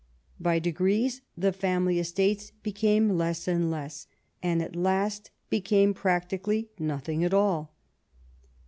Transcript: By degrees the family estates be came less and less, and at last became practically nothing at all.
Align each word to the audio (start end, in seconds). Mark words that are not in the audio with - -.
By 0.39 0.57
degrees 0.57 1.21
the 1.37 1.53
family 1.53 1.99
estates 1.99 2.53
be 2.63 2.71
came 2.71 3.07
less 3.07 3.47
and 3.47 3.69
less, 3.69 4.07
and 4.41 4.59
at 4.59 4.75
last 4.75 5.29
became 5.51 5.93
practically 5.93 6.69
nothing 6.79 7.23
at 7.23 7.35
all. 7.35 7.71